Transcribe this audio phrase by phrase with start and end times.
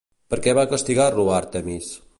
[0.33, 1.93] Per què va castigar-lo Àrtemis?